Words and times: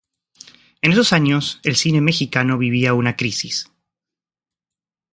En 0.81 0.93
esos 0.93 1.13
años 1.13 1.59
el 1.61 1.75
cine 1.75 2.01
mexicano 2.01 2.57
vivía 2.57 2.95
una 2.95 3.15
crisis. 3.15 3.71